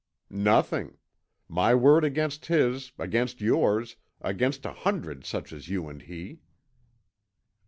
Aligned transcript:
"Nothing. 0.31 0.97
My 1.47 1.75
word 1.75 2.03
against 2.03 2.47
his, 2.47 2.91
against 2.97 3.39
yours, 3.39 3.97
against 4.19 4.65
a 4.65 4.73
hundred 4.73 5.25
such 5.25 5.53
as 5.53 5.69
you 5.69 5.87
and 5.89 6.01
he." 6.01 6.39